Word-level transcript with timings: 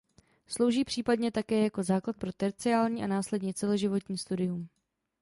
Slouží 0.47 0.83
případně 0.85 1.31
také 1.31 1.63
jako 1.63 1.83
základ 1.83 2.17
pro 2.17 2.31
terciární 2.33 3.03
a 3.03 3.07
následně 3.07 3.53
celoživotní 3.53 4.17
studium. 4.17 4.67